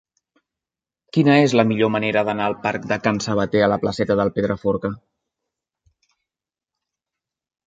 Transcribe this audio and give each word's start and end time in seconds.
Quina 1.17 1.35
és 1.41 1.53
la 1.59 1.65
millor 1.71 1.91
manera 1.95 2.23
d'anar 2.29 2.47
del 2.47 2.57
parc 2.63 2.87
de 2.93 2.97
Can 3.03 3.19
Sabater 3.27 3.61
a 3.67 3.69
la 3.73 3.77
placeta 3.85 4.19
del 4.21 4.35
Pedraforca? 4.39 4.93